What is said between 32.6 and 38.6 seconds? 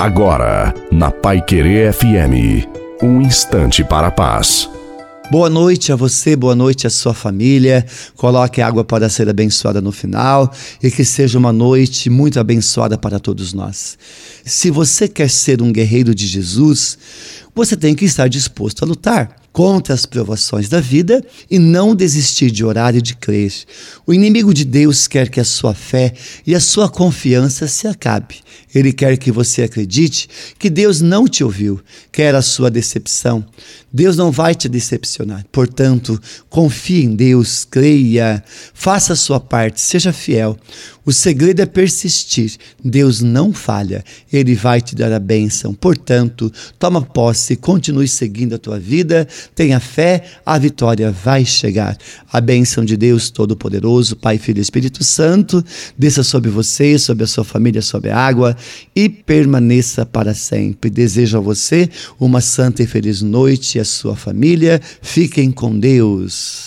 decepção. Deus não vai te decepcionar. Portanto, confie em Deus, creia,